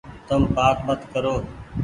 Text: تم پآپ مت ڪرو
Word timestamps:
تم 0.27 0.41
پآپ 0.55 0.77
مت 0.87 1.01
ڪرو 1.11 1.35